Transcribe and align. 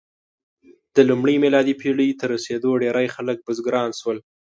د 0.95 0.97
لومړۍ 1.09 1.35
میلادي 1.43 1.73
پېړۍ 1.81 2.09
تر 2.19 2.27
رسېدو 2.35 2.79
ډېری 2.83 3.07
خلک 3.15 3.37
بزګران 3.47 3.89
شول. 3.99 4.17